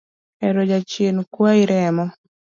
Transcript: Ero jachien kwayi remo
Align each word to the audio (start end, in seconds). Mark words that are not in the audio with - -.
Ero 0.47 0.61
jachien 0.69 1.17
kwayi 1.33 1.63
remo 1.71 2.05